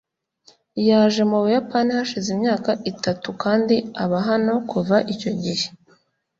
[0.87, 5.67] yaje mu Buyapani hashize imyaka itatu kandi aba hano kuva icyo gihe.